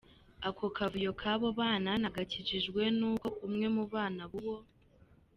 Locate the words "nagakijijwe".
2.01-2.81